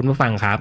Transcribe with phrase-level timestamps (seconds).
[0.00, 0.58] คุณผู้ฟังครับ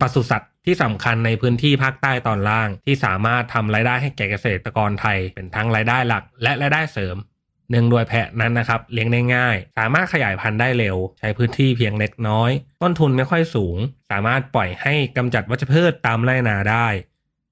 [0.00, 7.16] ปศุสัตว์ที่สำคัญในพื้นที่ภาคใต้ตอนล่าง ที่สามารถทำรายได้ให้แก่เกษตรกรไทย เป็นทั้งรายได้หลัก และรายได้เสริม
[7.70, 12.50] เนื่องด้วยแพะนั้นนะครับเลี้ยงได้ง่าย สามารถขยายพันธุ์ได้เร็ว ใช้พื้นที่เพียงเล็กน้อย
[12.82, 13.76] ต้นทุนไม่ค่อยสูง
[14.10, 16.86] สามารถปล่อยให้กำจัดวัชพืชตามไรนาได้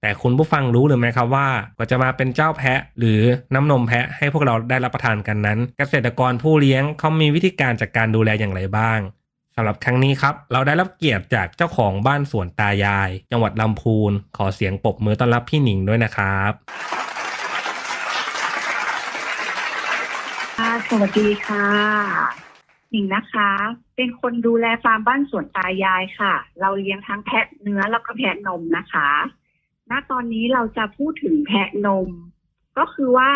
[0.00, 3.20] แต่คุณผู้ฟังรู้หรือไม่ครับว่ากว่าจะมาเป็นเจ้าแพะ หรือ
[3.54, 9.00] น้ำนมแพะให้พวกเราได้รับประทานกันนั้น เกษตรกรผู้เลี้ยงเขามีวิธีการจัดกการดูแลอย่างไรบ้าง
[9.58, 16.52] สำหรับครั้งนี้ครับ เราได้รับเกียรติจากเจ้าของบ้านสวนตายาย จังหวัดลำพูน ขอเสียงปรบมือต้อนรับพี่หนิงด้วยนะครับ
[20.58, 21.66] ค่ะสวัสดีค่ะ
[22.90, 23.50] หนิงนะคะ
[23.96, 29.08] เป็นคนดูแลฟาร์มบ้านสวนตายายค่ะ เราเลี้ยงทั้งแพะเนื้อแล้วก็แพะนมนะคะ
[29.90, 32.08] ณตอนนี้เราจะพูดถึงแพะนม
[32.78, 33.30] ก็คือว่า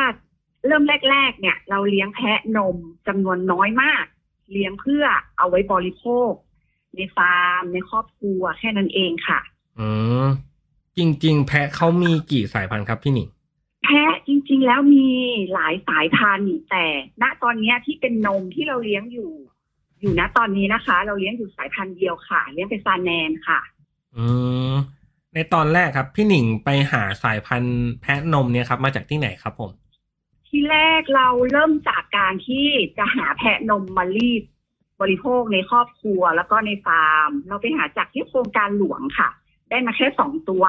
[0.67, 4.05] เริ่มแรก ๆ เนี่ย เราเลี้ยงแพะนมจำนวนน้อยมาก
[4.53, 5.05] เลี้ยงเพื่อ
[5.39, 6.33] เอาไว้บริโภค
[6.97, 9.41] ในฟาร์ม ในครอบครัวแค่นั้นเองค่ะ
[9.79, 9.89] อื
[10.25, 10.27] ม
[10.99, 13.29] จริง ๆ แพะเขามีกี่สายพันธุ์ครับพี่หนิง
[13.85, 15.07] แพะจริง ๆ แล้วมี
[15.53, 16.85] หลายสายพันธุ์แต่
[17.23, 19.31] ณตอนเนี้ยที่เป็นนมที่เราเลี้ยงอยู่
[20.01, 23.61] อยู่ณตอนนี้นะคะ เราเลี้ยงอยู่สายพันธุ์เดียวค่ะ เลี้ยงเป็นซาแนนค่ะ
[24.17, 24.27] อื
[24.73, 24.75] ม
[25.35, 29.71] ในตอนแรกครับ พี่หนิงไปหาสายพันธุ์แพะนมเนี่ยครับ มาจากที่ไหนครับผม
[30.51, 32.67] ที่แรกเราเริ่มจากการที่
[32.99, 34.43] จะหาแพะนมมารีด
[35.01, 39.29] บริโภคในครอบครัวแล้วก็ในฟาร์ม เราไปหาจากที่โครงการหลวงค่ะ
[39.71, 40.65] ได้มาแค่สองตัว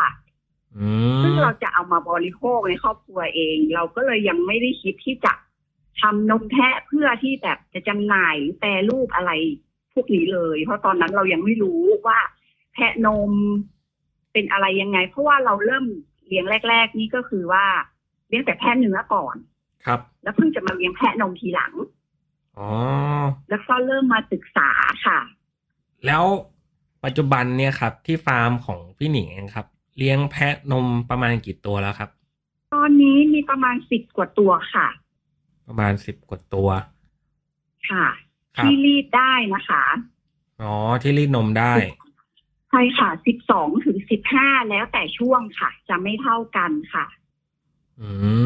[0.77, 0.87] อื
[1.23, 5.33] ซึ่งมเราจะเอามาบริโภคในครอบครัวเอง เราก็เลยยังไม่ได้คิดที่จะ
[6.01, 9.31] ทำนมแพะเพื่อที่แบบจะจำหน่ายหรือแปรรูปอะไร
[9.93, 12.19] พวกนี้เลย เพราะตอนนั้นเรายังไม่รู้ว่า
[12.73, 13.31] แพะนม
[14.33, 15.85] เป็นอะไรยังไง เพราะว่าเราเริ่ม
[16.27, 17.65] เลี้ยงแรก ๆ นี่ก็คือว่า
[18.27, 19.35] เลี้ยงแต่แพะเนื้อก่อน
[19.85, 21.73] ครับ แล้วเพิ่งจะมาเลี้ยงแพะนมทีหลัง
[22.57, 22.69] อ๋อ
[23.49, 24.69] แล้วก็เริ่มมาศึกษา
[25.05, 25.19] ค่ะ
[26.05, 26.23] แล้ว
[27.03, 32.09] ปัจจุบันเนี่ยครับ ที่ฟาร์มของพี่หนิงเองครับ เลี้ยงแพะนมประมาณกี่ตัวแล้วครับ
[32.73, 34.87] ตอนนี้มีประมาณสิบกว่าตัวค่ะ
[35.67, 36.69] ประมาณสิบกว่าตัว
[37.89, 38.07] ค่ะ
[38.57, 39.83] ครับที่รีดได้นะคะ
[40.61, 41.73] อ๋อที่รีดนมได้
[42.69, 47.05] ใช่ค่ะสิบสองถึงสิบห้าแล้วแต่ช่วงค่ะ จะไม่เท่ากันค่ะ
[48.01, 48.09] อื
[48.43, 48.45] ม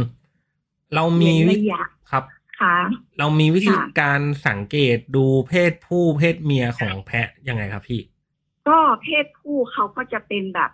[0.95, 2.23] เรามีเว้วินระยะครับ
[2.59, 2.75] ค่ะ
[3.19, 8.01] เรามีวิธีค่ะการสังเกตดูเพศผู้เพศเมียของแพะยังไงครับพี่
[8.67, 10.71] ก็เพศผู้เขาก็จะเป็นแบบ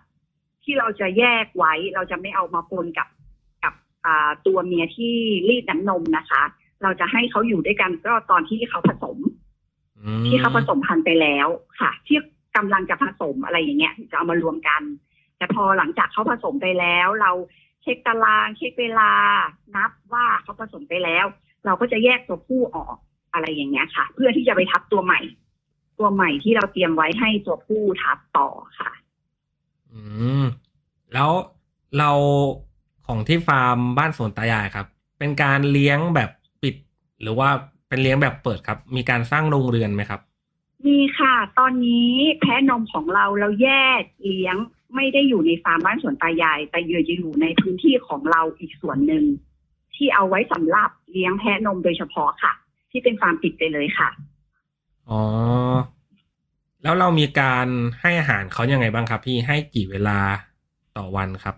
[0.64, 3.08] ที่เราจะแยกไว้ เราจะไม่เอามาปนกับ
[3.64, 3.74] กับ
[4.06, 5.14] อ่าตัวเมียที่
[5.50, 6.44] รีดน้ำนมนะคะ
[6.84, 9.18] เราจะให้เขาอยู่ด้วยกันก็ตอนที่เขาผสม
[10.00, 11.48] อืมที่เขาผสมพันธุ์ไปแล้ว
[11.80, 12.18] ค่ะ ที่
[12.58, 14.82] กำลังจะผสมอะไรอย่างเงี้ยถึงจะเอามารวมกัน
[15.38, 17.32] แต่พอหลังจากเขาผสมไปแล้ว เรา
[17.82, 19.12] เช็คตาราง เช็คเวลา
[19.76, 21.26] นับว่าเขาผสมไปแล้ว
[21.66, 22.98] เราก็จะแยกตัวผู้ออก
[23.34, 25.22] อะไรอย่างเงี้ยค่ะ เพื่อที่จะไปทับตัวใหม่
[26.00, 28.48] ตัวใหม่ที่เราเตรียมไว้ให้ตัวผู้ทับต่อ
[28.80, 28.92] ค่ะ
[29.92, 30.02] อื
[30.42, 30.44] ม
[31.14, 31.32] แล้ว
[31.98, 32.12] เรา
[33.08, 34.88] ของที่ฟาร์มบ้านสวนตายายครับ
[35.20, 36.30] เป็นการเลี้ยงแบบ
[36.64, 36.76] ปิด
[37.22, 37.50] หรือว่า
[37.88, 40.22] เป็นเลี้ยงแบบเปิดครับ มีการสร้างโรงเรือนไหมครับ
[40.86, 43.70] มีค่ะ ตอนนี้แพะนมของเราเราแย
[44.00, 44.56] กเลี้ยง
[44.96, 49.26] ไม่ได้อยู่ในฟาร์มบ้านสวนตายาย แต่อยู่จะอยู่ในพื้นที่ของเราอีกส่วนหนึ่ง
[49.96, 52.54] ที่เอาไว้สำหรับเลี้ยงแพะนมโดยเฉพาะค่ะ
[52.92, 54.10] ที่เป็นฟาร์มปิดไปเลยค่ะ
[55.10, 55.22] อ๋อ
[56.84, 57.68] แล้วเรามีการ
[58.02, 60.20] ให้อาหารเขายังไงบ้างครับพี่ให้กี่เวลา
[60.98, 61.56] ต่อวันครับ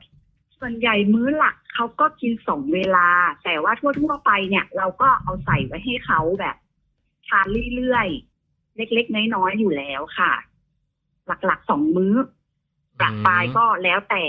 [0.59, 3.07] ส่วนใหญ่มื้อหลักเขาก็กินสองเวลา
[3.43, 6.55] แต่ว่าทั่วๆไปเนี่ย เราก็เอาใส่ไว้ให้เขาแบบ
[7.27, 10.33] ทานเรื่อยๆเล็กๆน้อยๆอยู่แล้วค่ะ
[11.27, 12.13] หลักๆสองมื้อ
[13.03, 14.23] ประปรายก็แล้วแต่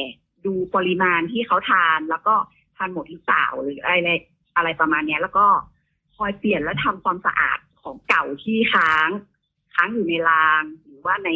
[0.46, 2.34] ดูปริมาณที่เขาทานแล้วก็
[2.76, 3.96] ทานหมดหรือเปล่าหรืออะไร
[4.56, 5.46] อะไรประมาณเนี้ยแล้วก็
[6.16, 9.08] คอยเปลี่ยนและทำความสะอาดของเก่าที่ค้าง
[9.74, 11.30] ค้างอยู่ในราง หรือว่าใน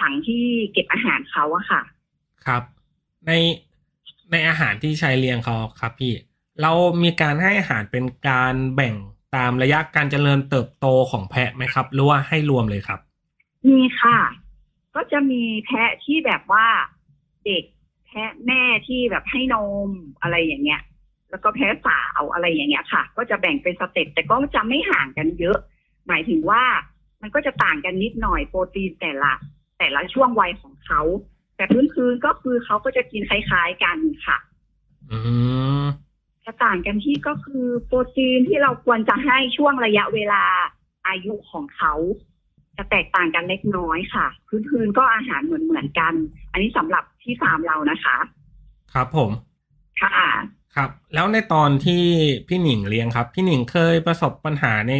[0.00, 1.82] ถังที่เก็บอาหารเขาอะค่ะ
[2.46, 2.62] ครับ
[3.26, 3.32] ใน
[4.32, 6.14] ในอาหารที่ใช้เลี้ยงเขาครับพี่
[6.62, 6.72] เรา
[7.02, 8.94] มีการให้อาหารเป็นการแบ่ง
[9.36, 13.00] ตามระยะการเจริญเติบโตของแพะไหมครับ หรือว่าให้รวมเลยครับ
[13.68, 14.45] มีค่ะต
[14.96, 16.66] ก็จะมีแพะที่แบบว่า
[17.44, 17.64] เด็ก
[18.06, 19.56] แพะแม่ที่แบบให้น
[19.88, 19.90] ม
[20.20, 20.82] อะไรอย่างเงี้ย
[21.30, 25.58] แล้วก็แพะสาวอะไรอย่างเงี้ยค่ะ ก็จะแบ่งเป็นสเต็ปแต่ก็จะไม่ห่างกันเยอะ
[26.06, 26.62] หมายถึงว่า
[27.22, 29.32] มันก็จะต่างกันนิดหน่อยโปรตีนแต่ละ
[29.78, 31.00] แต่ละช่วงวัยของเขา
[31.56, 31.64] แต่
[31.94, 34.38] พื้นๆก็คือเขาก็จะกินคล้ายๆกันค่ะ
[35.10, 35.18] อื
[35.82, 35.84] ม
[36.44, 40.44] จะต่างกันที่ก็คือโปรตีนที่เราควรจะให้ช่วงระยะเวลา
[41.08, 41.94] อายุของเขา
[42.76, 44.26] จะแตกต่างกันเล็กน้อยค่ะ
[44.68, 46.14] พื้นๆก็อาหารเหมือนเหมือนๆกัน
[46.52, 48.16] อันนี้สำหรับที่ฟาร์มเรานะคะ
[48.94, 49.30] ครับผม
[50.00, 50.10] ค่ะ
[50.76, 52.04] ครับ แล้วในตอนที่
[52.48, 54.92] พี่หนิงเลี้ยงครับ พี่หนิงเคยประสบปัญหาใน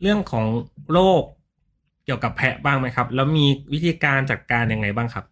[0.00, 0.46] เรื่องของ
[0.92, 1.22] โรค
[2.04, 5.24] เกี่ยวกับแพะบ้างไหมครับ แล้วมีวิธีการจัดการยังไงบ้างครับ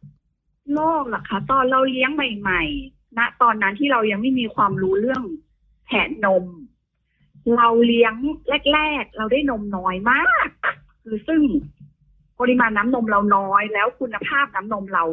[0.75, 5.23] โรคเหรอคะ ตอนเราเลี้ยงใหม่ๆณตอนนั้นที่เรายังไม่มีความรู้เรื่อง
[5.87, 6.45] แผะนม
[7.57, 8.15] เราเลี้ยง
[8.73, 10.49] แรก ๆ เราได้นมน้อยมาก
[11.03, 11.43] คือซึ่ง
[12.41, 15.05] ปริมาณน้ำนมเราน้อย แล้วคุณภาพน้ำนมเรา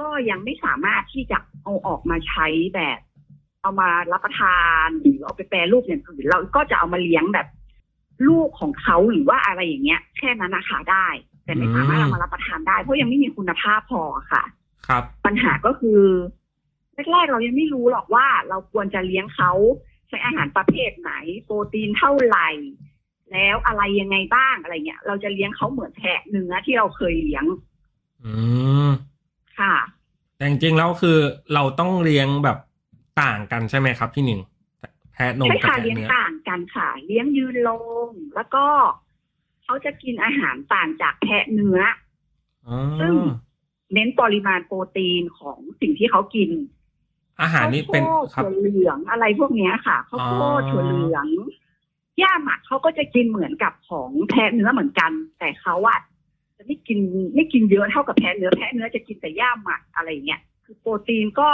[0.00, 2.98] ก็ยังไม่สามารถที่จะเอาออกมาใช้แบบ
[3.62, 7.48] เอามารับประทานหรือเอาไปแปรรูปอย่างอื่นเราก็จะเอามาเลี้ยงแบบ
[8.28, 11.06] ลูกของเขาหรือว่าอะไรอย่างเงี้ย แค่นั้นนะคะได้
[11.44, 14.44] แต่ไม่สามารถเอามารับประทานได้เพราะยังไม่มีคุณภาพพอค่ะ
[14.88, 16.00] ครับ ปัญหาก็คือ
[17.10, 19.52] แรกๆเรายังไม่รู้หรอกว่าเราควรจะเลี้ยงเขา
[20.08, 21.12] ใช้อาหารประเภทไหน
[21.44, 22.48] โปรตีนเท่าไหร่
[23.32, 27.44] แล้วอะไรยังไงบ้างอะไรเงี้ย เราจะเลี้ยงเขาเหมือนแพะเนื้อที่เราเคยเลี้ยง
[28.24, 28.32] อื
[28.86, 28.88] ม
[29.58, 29.74] ค่ะ
[30.36, 31.18] แต่จริงๆแล้วคือ
[31.54, 32.58] เราต้องเลี้ยงแบบ
[33.22, 34.40] ต่างกันใช่ไหมครับพี่หนิง
[35.12, 37.70] แพะนมใช่กับค่ะแพะเลี้ยงเนื้อต่างกันค่ะ เลี้ยงยืนล
[38.06, 38.64] ง แล้วก็
[39.64, 41.78] เขาจะกินอาหารต่างจากแพะเนื้อ
[42.68, 43.14] อ๋อซึ่ง
[43.94, 46.50] เน้นปริมาณโปรตีนของสิ่งที่เขากิน
[47.40, 51.26] อาหารนี้เป็นข้าวโพดครับถั่วเหลืองอะไรพวกเนี้ยค่ะข้าวโพดอ๋อถั่วเหลือง
[52.18, 56.00] หญ้าหมักเขาก็จะกินเหมือนกับของแพะเนื้อเหมือนกัน แต่เขาอะ
[56.56, 56.98] จะไม่กิน
[57.34, 61.50] ไม่กินเยอะเท่ากับแพะเนื้อแพะเนื้อจะกินแต่หญ้าหมักอะไรอย่างเงี้ยคือโปรตีนก็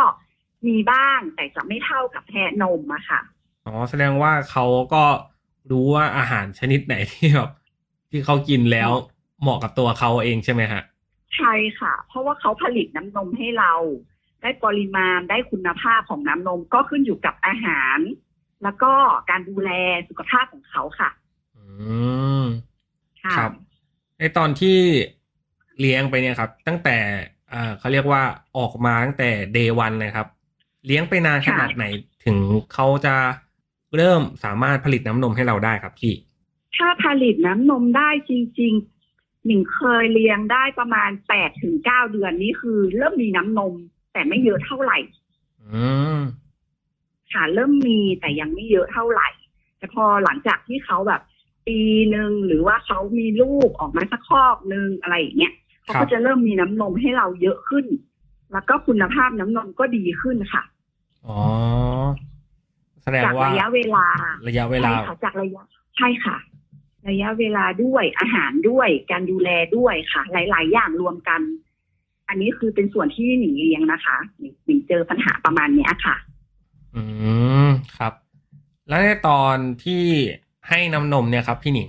[0.66, 3.20] มีบ้างแต่จะไม่เท่ากับแพะนมอะค่ะ
[3.66, 4.64] อ๋อแสดงว่าเขา
[4.94, 5.04] ก็
[5.70, 7.50] รู้ว่าอาหารชนิดไหนที่แบบ
[8.10, 8.90] ที่เขากินแล้ว
[9.40, 10.82] เหมาะกับตัวเขาเองใช่ไหมฮะ
[11.36, 13.72] ใช่ค่ะ เพราะว่าเขาผลิตน้ำนมให้เรา
[14.42, 17.98] ได้ปริมาณได้คุณภาพของน้ำนมก็ขึ้นอยู่กับอาหาร
[18.64, 18.92] แล้วก็
[19.30, 19.70] การดูแล
[20.08, 21.10] สุขภาพของเขาค่ะ
[21.56, 21.64] อื
[22.42, 22.44] ม
[23.22, 23.52] ค่ะครับ
[24.18, 24.78] ในตอนที่
[25.80, 26.96] เลี้ยงไปเนี่ยครับ ตั้งแต่
[27.52, 28.22] อ่าเขาเรียกว่า
[28.58, 30.28] ออกมาตั้งแต่เดวันเลยครับ
[30.86, 31.84] เลี้ยงไปนานขนาดไหน
[32.24, 32.38] ถึง
[32.74, 33.14] เขาจะ
[33.96, 36.14] เริ่มสามารถผลิตน้ำนมให้เราได้ครับพี่
[36.76, 43.74] ถ้าผลิตน้ำนมได้จริงๆหนิงเคยเลี้ยงได้ประมาณแปดถึงเก้าเดือนนี่คือ เริ่มมีน้ำนม
[44.12, 44.98] แต่ไม่เยอะเท่าไหร่
[45.62, 45.84] อื
[46.16, 46.18] ม
[47.32, 49.28] ค่ะเริ่มมีแต่ยังไม่เยอะเท่าไหร่
[49.78, 51.20] แต่พอหลังจากที่เขาแบบ
[51.66, 51.78] ปี
[52.10, 57.86] หนึ่งหรือว่าเขามีลูกออกมาสักคอกหนึ่งอะไรอย่างเงี้ยเขาครัก็บจะเริ่มมีน้ำนมให้เราเยอะขึ้น
[58.52, 60.62] แล้วก็คุณภาพน้ำนมก็ดีขึ้นค่ะ
[61.26, 61.38] อ๋อ
[63.02, 64.06] แสดงจากว่าระยะเวลา
[64.48, 65.62] ระยะเวลาใช่ค่ะจากระยะ
[65.96, 66.36] ใช่ค่ะ
[67.08, 71.40] ระยะเวลาด้วยอาหารด้วยการดูแลด้วยค่ะ หลาย ๆ อย่างรวมกัน
[72.28, 76.16] อันนี้คือเป็นส่วนที่หนิงเลี้ยงนะคะหนิงหนิงเจอปัญหาประมาณเนี้ยค่ะ
[76.94, 77.02] อื
[77.66, 77.68] ม
[77.98, 78.12] ครับ
[78.88, 80.04] แล้วในตอนที่
[80.68, 81.88] ให้น้ำนมเนี่ยครับ พี่หนิง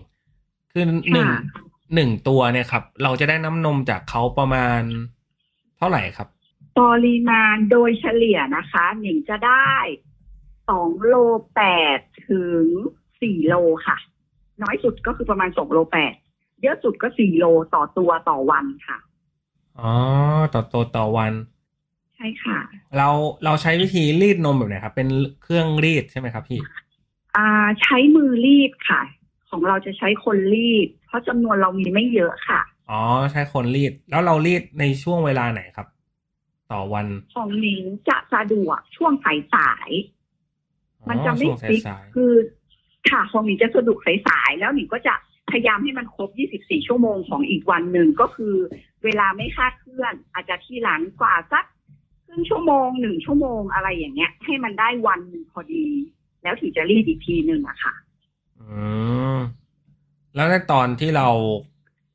[0.71, 1.65] คือหนึ่งค่ะ
[1.95, 4.81] หนึ่งตัวเนี่ยครับ เราจะได้น้ำนมจากเขาประมาณ
[5.77, 6.27] เท่าไหร่ครับ
[6.77, 9.71] ปริมาณโดยเฉลี่ยนะคะหนิงจะได้
[10.69, 11.15] สองโล
[11.55, 11.63] แป
[11.97, 12.63] ดถึง
[13.21, 13.55] สี่โล
[13.87, 13.97] ค่ะ
[14.61, 16.13] น้อยสุดก็คือประมาณสองโลแปด
[16.61, 17.45] เยอะสุดก็สี่โล
[17.75, 18.97] ต่อตัวต่อวันค่ะ
[19.79, 19.91] อ๋อ
[20.53, 21.33] ต่อตัวต่อวัน
[22.15, 22.59] ใช่ค่ะ
[22.97, 23.09] เรา
[23.45, 25.07] เราใช้วิธีรีดนมแบบไหนครับ เป็น
[25.41, 26.59] เครื่องรีดใช่ไหมครับพี่
[27.35, 27.47] อ่า
[27.81, 29.01] ใช้มือรีดค่ะ
[29.49, 35.87] ของเราจะใช้คนรีด เพราะจำนวนเรามีไม่เยอะค่ะ อ๋อใช้คนรีด แล้วเรารีดในช่วงเวลาไหนครับ
[36.71, 42.33] ต่อวันของหนิงจะสะดวกช่วงสายสายๆมันจะไม่ช่วงฟิกสายคือ
[43.09, 45.15] ค่ะของหนิงจะสะดวกสายสายๆแล้วหนิงก็จะ
[45.51, 46.29] พยายามให้มันครบ
[46.59, 48.55] 24 ชั่วโมงของอีกวันหนึ่งก็คือ
[49.03, 51.65] เวลาไม่คลาดเคลื่อน อาจจะที่หลังกว่าสัก
[52.25, 55.85] ครึ่งชั่วโมงหนึ่งชั่วโมงอะไรอย่างเงี้ย ให้มันได้วันหนึ่งพอดี
[56.43, 58.67] แล้วถึงจะรีดอีกทีหนึ่งอะค่ะๆอื
[59.35, 59.37] ม
[60.35, 61.27] แล้วในตอนที่เรา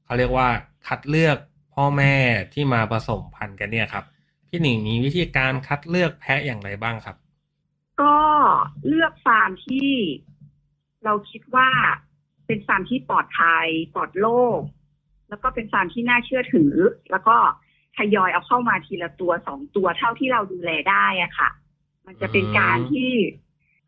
[0.04, 0.48] เขาเรียกว่า
[0.86, 1.38] คัดเลือก
[1.74, 2.14] พ่อแม่
[2.54, 4.04] ที่มาผสมพันธุ์กันเนี่ยครับ
[4.48, 7.16] พี่หนิงมีวิธีการคัดเลือกแพะอย่างไรบ้างครับ
[8.02, 8.16] ก็
[8.86, 9.92] เลือกฟาร์มที่
[11.04, 11.68] เราคิดว่า
[12.46, 14.60] เป็นฟาร์มที่ปลอดภัยปลอดโรค
[15.28, 16.72] แล้วก็เป็นฟาร์มที่น่าเชื่อถือ
[17.10, 17.36] แล้วก็
[17.98, 21.50] ทยอยเอาเข้ามาทีละตัวสองตัวเท่าที่เราดูแลได้อะค่ะ
[22.06, 23.10] มันจะเป็นการที่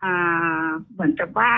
[0.03, 1.51] อ่าเหมือนกับว่า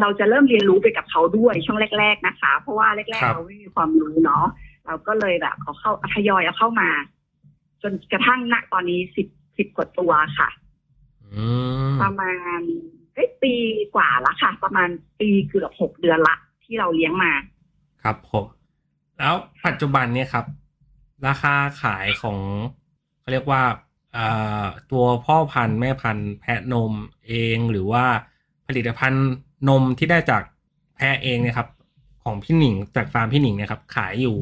[0.00, 4.46] เราจะเริ่มเรียนรู้ไปกับเขาด้วยช่วงแรก ๆนะคะ เพราะว่าแรกครัๆบเราไม่มีความรู้เนาะ
[4.86, 6.88] เราก็เลยแบบเขาเข้าทยอยเอาเข้ามา
[7.82, 9.26] จนกระทั่งณตอนนี้สิบ
[9.58, 10.48] สิบกว่าตัวค่ะ
[11.34, 11.46] อื
[11.92, 12.60] มประมาณ
[13.14, 13.54] เอ้ยปี
[13.94, 14.88] กว่าละค่ะ ประมาณ
[15.20, 17.32] ปีเกือบหกเดือนละที่เราเลี้ยงมา
[18.02, 18.44] ครับผม
[19.18, 19.34] แล้ว
[19.66, 20.44] ปัจจุบันเนี่ยครับ
[21.26, 22.38] ราคาขายของ
[23.20, 23.62] เขาเรียกว่า
[24.12, 24.26] เอ่
[24.62, 26.92] อตัวพ่อพันธุ์แม่พันธุ์แพะนม
[27.26, 28.04] เองหรือว่า
[28.66, 29.26] ผลิตภัณฑ์
[29.68, 30.42] นมที่ได้จาก
[30.96, 31.68] แพะเองเนี่ยครับ
[32.24, 34.36] ของพี่หนิงจากฟาร์มพี่หนิงเนี่ยครับ ขายอยู่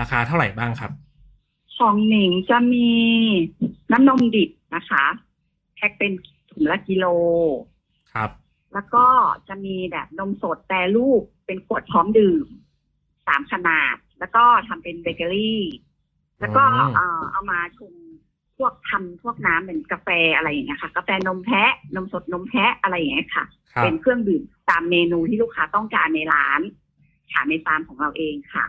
[0.00, 0.92] ราคาเท่าไหร่บ้างครับ
[1.76, 2.88] ของหนิงจะมี
[3.92, 5.04] น้ำนมดิบนะคะ
[5.74, 6.12] แพ็คเป็น
[6.50, 7.06] ถุงละกิโล
[8.12, 8.30] ครับ
[8.74, 9.06] แล้วก็
[9.48, 12.46] จะมีแบบนมสดแปรรูปเป็นขวดพร้อมดื่ม
[13.26, 15.62] สามขนาด แล้วก็ทำเป็นเบเกอรี่
[16.40, 17.92] แล้วก็อ๋อเอ่อเอามาชง
[18.58, 26.60] พวกทำพวกน้ำเป็นกาแฟอะไรอย่างเงี้ยค่ะ กาแฟนมแพะ นมสดนมแพะอะไรอย่างเงี้ยค่ะครับเป็นเครื่องดื่มตามเมนูที่ลูกค้าต้องการในร้าน
[27.32, 28.64] ขายในฟาร์มของเราเองค่ะ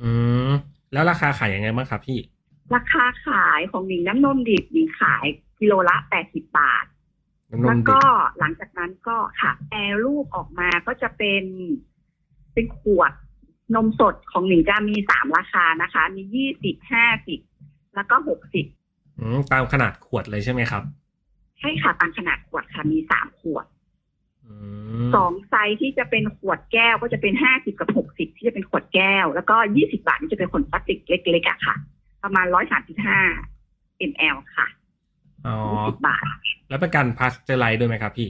[0.00, 0.10] อื
[0.48, 0.50] ม
[0.92, 2.18] แล้วราคาขายยังไงบ้างครับพี่
[2.74, 5.24] ราคาขายของหนิงน้ำนมดิบหนิงขาย
[5.60, 6.84] กิโลละแปดสิบบาท
[7.50, 8.04] น้ำนแล้มวดิก็บ
[8.38, 11.44] หลังจากนั้นก็ค่ะแปรรูปออกมาก็จะเป็น
[12.52, 13.12] เป็นขวด
[13.74, 17.40] นมสดของหนิงจะมีสามราคานะคะ มียี่สิบห้าสิบ
[17.94, 18.66] แล้วก็หกสิบ
[19.18, 20.82] อืมตามขนาดขวดเลยใช่ไหมครับ
[21.58, 23.66] ใช่ค่ะตามขนาดขวดค่ะมีสามขวด
[24.46, 24.54] อื
[25.06, 31.76] มสองไซส์ที่จะเป็นขวดแก้วก็จะเป็นห้าสิบกับหกสิบที่จะเป็นขวดแก้ว แล้วก็ยี่สิบบาทนี่จะเป็นขวดพลาสติกเล็กๆอะค่ะ
[32.22, 33.20] ประมาณร้อยสามสิบห้า
[34.10, 34.66] ml ค่ะ
[35.46, 36.36] อ๋อยี่สิบบาท
[36.68, 38.28] แล้วเป็นการพาสเจอร์ไรส์ด้วยไหมครับพี่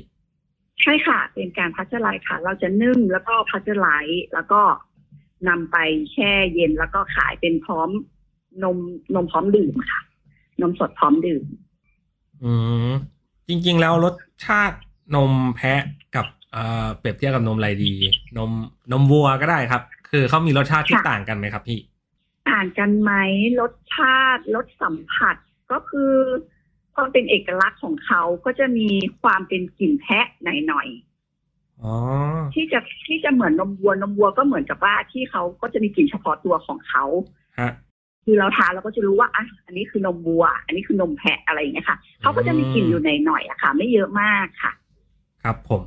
[0.82, 4.60] ใช่ค่ะ เป็นการพาสเจอร์ไรส์ค่ะ เราจะนึ่งแล้วก็พาสเจอร์ไรส์แล้วก็
[5.48, 5.76] นำไป
[6.12, 7.88] แช่เย็นแล้วก็ขายเป็นพร้อม
[8.62, 8.78] นม
[9.14, 10.00] นมพร้อมดื่มค่ะ
[10.62, 11.44] นมสดพร้อมดื่ม
[12.42, 12.52] อื
[12.88, 12.90] ม
[13.48, 14.14] จริง ๆ แล้วรส
[14.46, 14.78] ชาติ
[15.14, 15.82] นมแพะ
[16.16, 17.92] กับเอ่อเปรียบเทียบกับนมอะไรดี
[18.36, 18.50] นม
[18.92, 21.78] นมวัวก็ได้ครับ คือเขามีรสชาติที่ค่ะต่างกันไหมครับพี่
[22.50, 23.12] ต่างกันไหม
[23.60, 25.36] รสชาติรสสัมผัส
[25.72, 26.12] ก็คือ
[26.94, 28.88] ความเป็นเอกลักษณ์ของเขาก็จะมี
[29.22, 31.09] ความเป็นกลิ่นแพะหน่อยๆอ๋อ
[32.54, 37.04] ที่จะที่จะเหมือนนมวัวนมวัวก็เหมือนกับว่าที่เขาก็จะมีกลิ่นเฉพาะตัวของเขา
[37.60, 37.72] ฮะ
[38.24, 44.72] คือเราทานเราก็จะรู้ว่าอะอันนี้คือนมวัว อันนี้คือนมแพะอะไรอย่างเงี้ยค่ะเขาก็จะมีกลิ่นอยู่ในหน่อยๆอะค่ะ ไม่เยอะมากค่ะ
[45.42, 45.82] ครับผม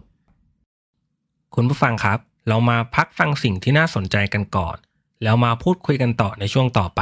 [1.55, 4.77] คุณผู้ฟังครับ เรามาพักฟังสิ่งที่น่าสนใจกันก่อน
[5.23, 7.01] แล้วมาพูดคุยกันต่อในช่วงต่อไป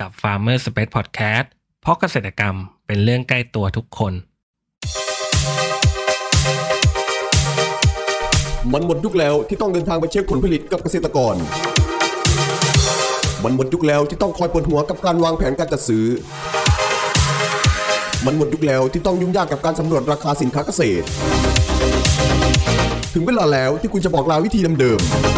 [0.00, 1.46] กับ Farmer Space Podcast
[1.80, 2.56] เพราะเกษตรกรรม
[2.86, 4.12] เป็นเรื่องใกล้ตัวทุกคน
[8.72, 11.34] มันหมดยุคแล้วที่ต้องเดินทางไปเช็คผลผลิตกับเกษตรกร
[13.44, 16.06] มันหมดยุคแล้วที่ต้องคอยปวดหัวกับการวางแผนการจัดซื้อ
[18.26, 21.04] มันหมดยุคแล้วที่ต้องยุ่งยากกับการสำรวจราคาสินค้าเกษตร
[23.14, 25.37] ถึงเวลาแล้วที่คุณจะบอกลาวิธีเดิมๆ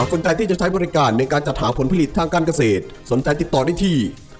[0.00, 3.96] หากสนใจที่จะใช้บริการในการจัดหาผลผลิตทางการเกษตร สนใจติดต่อได้ที่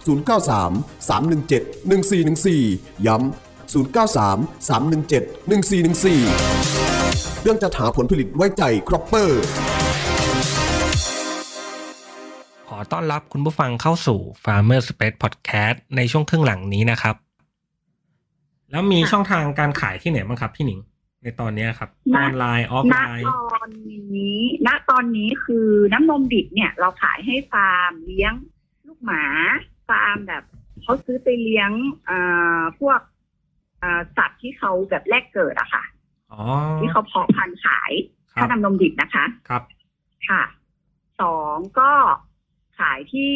[0.06, 9.42] 093 317 1414 ย้ำ 093 317 1414 เรื่องจัดหาผลผลิตไว้ใจCropper
[12.68, 17.16] ขอต้อนรับคุณผู้ฟังเข้าสู่ Farmer Space Podcast ในช่วงครึ่งหลังนี้นะครับ
[18.70, 20.80] แล้วมีค่ะช่องทางการขายที่ไหนบ้างครับพี่หนิง
[21.22, 28.32] ในตอนนี้ครับณออนไลน์ออฟณไลน์ตตอนนี้ ณตอนนี้คือน้ำนมดิบเนี่ย เราขายให้ฟาร์มเลี้ยง
[28.86, 29.24] ลูกหมา
[29.88, 30.44] ฟาร์มแบบ
[30.82, 31.70] เขาซื้อไปเลี้ยง
[32.08, 33.00] อ่าพวก
[33.82, 35.84] อ่าสัตว์ที่เขาแบบแรกเกิดอะค่ะ
[36.32, 36.42] อ๋อ
[36.80, 37.92] ที่เขาเพาะพันธุ์ขาย
[38.32, 39.62] ครัถ้าบนำนมดิบนะคะ ครับ
[40.28, 40.42] ค่ะ
[41.20, 41.92] สองก็
[42.78, 43.34] ขายที่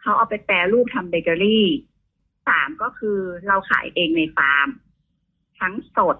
[0.00, 1.66] เขาเอาไปแปรรูปทำเบเกอรี่
[2.48, 3.18] สามก็คือ
[3.48, 4.68] เราขายเองในฟาร์ม
[5.60, 6.16] ทั้งสด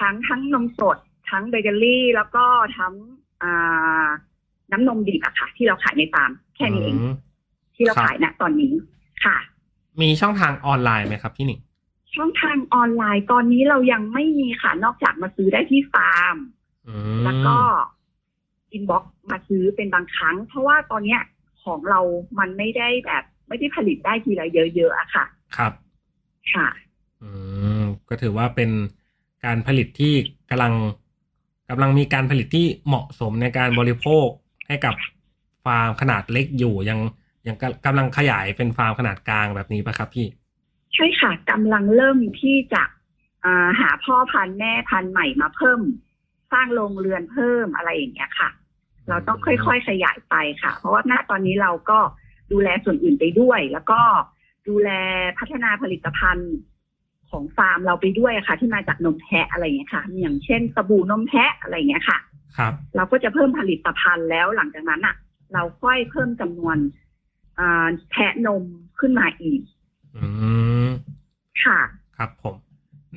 [0.00, 0.96] ทั้งทั้งนมสด
[1.30, 2.44] ทั้งเบเกอรี่ แล้วก็
[2.78, 2.92] ทั้ง
[3.42, 4.06] อ่า
[4.72, 7.14] น้ำนมดิบอะค่ะ ที่เราขายในฟาร์มแค่นี้เองม
[7.74, 8.72] ที่เราครับขายณตอนนี้
[9.24, 9.36] ค่ะ
[10.00, 11.60] มีช่องทางออนไลน์ไหมครับพี่หนิง
[12.16, 16.36] ช่องทางออนไลน์ตอนนี้เรายังไม่มีค่ะ นอกจากมาซื้อได้ที่ฟาร์ม
[16.88, 17.56] อืมแล้วก็
[18.72, 21.20] inbox มาซื้อเป็นบางครั้ง เพราะว่าตอนเนี้ย
[21.64, 22.00] ของเรา
[22.38, 25.24] มันไม่ได้แบบ ไม่ได้ผลิตได้ทีละเยอะๆอะค่ะ
[25.56, 25.72] ครับ
[26.54, 26.68] ค่ะ
[27.22, 27.30] อื
[27.80, 28.70] มก็ถือว่าเป็น
[29.44, 30.14] การผลิตที่
[30.50, 30.74] กำลัง
[31.70, 34.26] กำลังมีการผลิตที่เหมาะสมในการบริโภค
[34.68, 34.94] ให้กับ
[35.64, 36.98] ฟาร์มขนาดเล็กอยู่ยัง
[37.46, 40.26] ยังกำกำลังขยายเป็นฟาร์มขนาดกลางแบบนี้ปะครับพี่
[40.94, 42.82] ใช่ค่ะกำลังเริ่มที่จะ
[43.80, 45.80] หาพ่อพันธุ์แม่พันธุ์ใหม่มาเพิ่ม
[46.52, 48.50] สร้างโรงเรือนเพิ่มอะไรอย่างเงี้ยค่ะ
[49.08, 51.98] เราต้องค่อยๆขยายไปค่ะ เพราะว่าณตอนนี้เราก็
[52.52, 54.00] ดูแลส่วนอื่นไปด้วย แล้วก็
[54.68, 54.90] ดูแล
[55.38, 56.52] พัฒนาผลิตภัณฑ์
[57.34, 62.18] ของฟาร์มเราไปด้วยค่ะ ที่มาจากนมแพะอะไรอย่างเงี้ยค่ะ อย่างเช่นสบู่นมแพะอะไรอย่างเงี้ยค่ะ
[62.56, 65.14] ครับ เราก็จะเพิ่มผลิตภัณฑ์แล้วหลังจากนั้นอะ
[65.52, 66.76] เราค่อยเพิ่มจำนวน
[67.58, 68.62] อ่าแพะนม
[68.98, 69.60] ขึ้นมาอีก
[70.16, 70.26] อื
[70.86, 70.88] ม
[71.64, 71.80] ค่ะ
[72.16, 72.54] ครับผม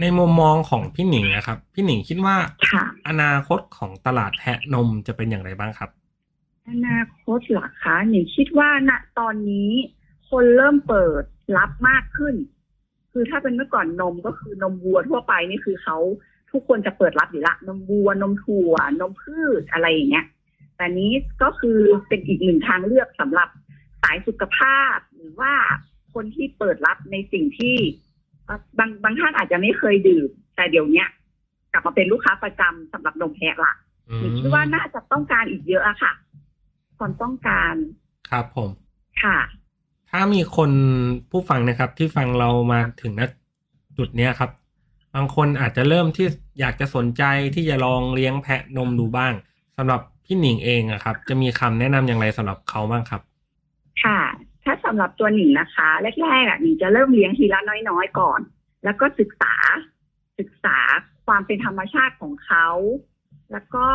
[0.02, 2.36] ในมุมมองของพี่หนิงนะครับ พี่หนิงคิดว่า
[2.72, 5.90] ค่ะอนาคตของตลาดแพะนมจะเป็นอย่างไรบ้างครับ
[6.70, 9.72] อนาคตเหรอคะหนิงคิดว่าณตอนนี้
[10.30, 11.24] คนเริ่มเปิด
[11.58, 12.36] รับมากขึ้น
[13.20, 15.98] คือถ้าเป็นเมื่อก่อนนมก็คือนมวัวทั่วไปนี่คือเขา
[16.52, 20.26] ทุกคนจะเปิดรับอยู่ละนมวัวนมถั่วนมพืชอะไรอย่างเงี้ย
[20.78, 21.12] แต่นี้
[21.44, 23.50] ก็คือเป็นอีกหนึ่งทางเลือกสำหรับ
[24.02, 25.54] สายสุขภาพ หรือว่า
[26.14, 27.76] คนที่เปิดรับในสิ่งที่
[28.46, 31.08] เอ่อบางบางท่านอาจจะไม่เคยดื่ม แต่เดี๋ยวเนี้ย
[31.74, 33.74] กลับมาเป็นลูกค้าประจำสำหรับนมแพะละ
[34.10, 36.14] อืหนูมคิดว่าน่าจะต้องการอีกเยอะอะค่ะ
[36.98, 37.74] ความต้องการ
[38.30, 38.70] ครับผม
[39.24, 39.38] ค่ะ
[40.20, 40.72] ถ้ามีคน
[41.32, 43.22] ผู้ฟังนะครับ ที่ฟังเรามาถึงณ
[43.98, 44.52] จุดเนี้ยครับ
[45.16, 46.28] บางคนอาจจะเริ่มที่
[46.60, 47.24] อยากจะสนใจ
[47.56, 49.34] ที่จะลองเลี้ยงแพะนมดูบ้าง
[49.78, 53.22] สำหรับพี่หนิงเองอะครับ จะมีคำแนะนำอย่างไรสำหรับเขาบ้างครับ
[54.04, 54.20] ค่ะ
[54.64, 55.90] ถ้าสำหรับตัวหนิงนะคะ
[56.22, 57.60] แรกๆอะหนิงจะเริ่มเลี้ยงทีละ
[57.90, 58.40] น้อยๆก่อน
[58.84, 59.54] แล้วก็ศึกษา
[60.40, 60.78] ศึกษา
[61.26, 62.68] ความเป็นธรรมชาติของเขา
[63.52, 63.88] แล้วก็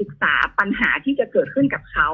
[0.00, 2.10] ศึกษาปัญหาที่จะเกิดขึ้นกับเขา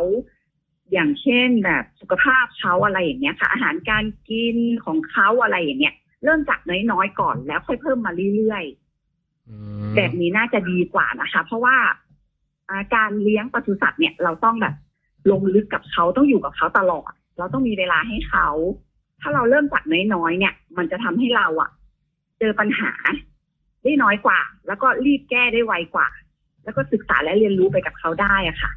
[0.92, 9.56] อย่างเช่นแบบสุขภาพเขาอะไรอย่างเงี้ยค่ะ อาหารการกินของเขาอะไรอย่างเงี้ย เริ่มจากน้อยๆก่อนแล้วค่อยเพิ่มมาเรื่อยๆอื
[9.90, 11.76] มแบบนี้น่าจะดีกว่านะคะ เพราะว่า
[12.68, 14.74] อ่าการเลี้ยงปศุสัตว์เนี่ย เราต้องแบบ
[15.30, 18.48] ลงลึกกับเขาต้องอยู่กับเขาตลอด เราต้องมีเวลาให้เขา
[19.20, 21.70] ถ้าเราเริ่มจากน้อยๆเนี่ย มันจะทำให้เราอะ
[22.38, 22.92] เจอปัญหา
[23.82, 26.08] ได้น้อยกว่า แล้วก็รีบแก้ได้ไวกว่า
[26.64, 28.70] แล้วก็ศึกษาและเรียนรู้ไปกับเขาได้อะค่ะ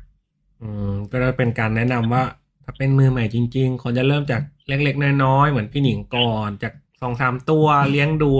[0.61, 2.23] อืมก็จะเป็นการแนะนำว่า
[2.63, 8.31] ถ้าเป็นมือใหม่จริง ๆควรจะเริ่มจากเล็กๆน้อยๆเหมือนพี่หนิงก่อน จากสองสามตัวเลี้ยงดู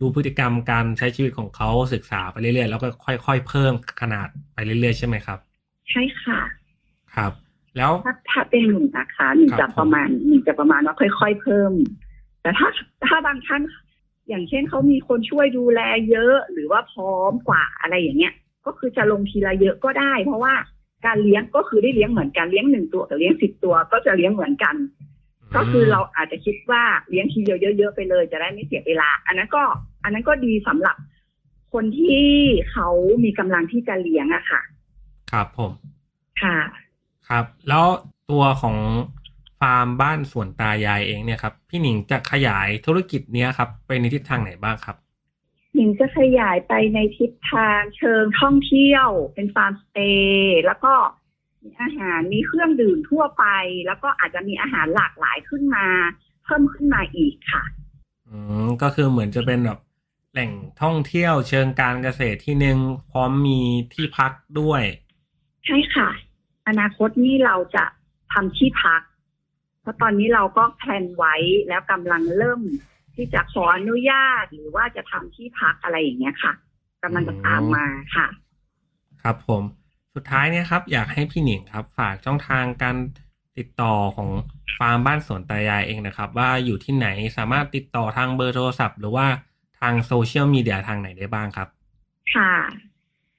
[0.00, 5.38] ดูพฤติกรรมการใช้ชีวิตของเขาศึกษาไปเรื่อยๆแล้วก็ค่อยๆเพิ่มขนาดไปเรื่อยๆใช่ไหมครับ
[5.90, 6.40] ใช่ค่ะ
[7.14, 7.32] ครับ
[7.76, 11.72] แล้วถ้าถ้าเป็นหนึ่งนะคะหนึ่งครัจะบผมประมาณหนึ่งจะประมาณว่าค่อย ๆ เพิ่ม
[12.42, 12.68] แต่ถ้า
[13.06, 13.62] ถ้าบางท่าน
[14.28, 15.80] อย่างเช่นเขามีคนช่วยดูแล
[16.10, 18.34] เยอะหรือว่าพร้อมกว่าอะไรอย่างเงี้ย
[18.66, 20.54] ก็คือจะลงทีละเยอะก็ได้ เพราะว่า
[21.06, 24.76] การเลี้ยงก็คือได้เลี้ยงเหมือนกันเลี้ยงหนึ่งตัวกับเลี้ยงสิบตัวก็จะเลี้ยงเหมือนกัน
[25.56, 29.62] ก็คือเราอาจจะคิดว่าเลี้ยงทีเดียวเยอะๆไปเลย จะได้ไม่เสียเวลา อันนั้นก็
[30.04, 30.96] อันนั้นก็ดีสำหรับ
[31.72, 32.28] คนที่
[32.70, 32.88] เขา
[33.24, 34.60] มีกำลังที่จะเลี้ยงอะค่ะ
[35.32, 35.72] ครับผม
[36.42, 36.58] ค่ะ
[37.28, 37.84] ครับ แล้ว
[38.30, 38.76] ตัวของ
[39.60, 44.96] ฟาร์มบ้านสวนตายายเองเนี่ยครับ พี่หนิงจะขยายธุรกิจเนี้ยครับ ไปในทิศทางไหนบ้างครับ
[45.74, 50.94] หนิงจะขยายไปในทิศทางเชิงท่องเที่ยว เป็นฟาร์มสเตย์แล้วก็
[51.64, 53.44] มีอาหารมีเครื่องดื่มทั่วไป
[53.86, 55.86] แล้วก็อาจจะมีอาหารหลากหลายขึ้นมา
[56.44, 57.64] เพิ่มขึ้นมาอีกค่ะ
[58.30, 59.80] อืมก็คือเหมือนจะเป็นแบบ
[60.32, 62.78] แหล่งท่องเที่ยวเชิงการเกษตรที่หนึ่ง
[63.10, 63.60] พร้อมมี
[63.94, 64.82] ที่พักด้วย
[65.66, 66.10] ใช่ค่ะ
[66.68, 67.84] อนาคตนี้เราจะ
[68.32, 69.02] ทำที่พัก
[69.80, 71.34] เพราะตอนนี้เราก็ plan ไว้
[71.68, 72.60] แล้วกำลังเริ่ม
[73.14, 76.52] ที่จะขออนุญาตหรือว่าจะทำที่พักอะไรอย่างเงี้ยค่ะ
[77.02, 78.26] กำลังจะตามมาค่ะ
[79.22, 79.62] ครับผม
[80.14, 82.96] สุดท้ายเนี่ยครับ อยากให้พี่หนิงครับ ฝากช่องทางการ
[83.58, 84.28] ติดต่อของ
[84.78, 89.26] ฟาร์มบ้านสวนตายายเองนะครับ ว่าอยู่ที่ไหนสามารถติดต่อทางเบอร์โทรศัพท์ หรือว่า
[89.80, 91.68] ทางโซเชียลมีเดียทางไหนได้บ้างครับ
[92.34, 92.54] ค่ะ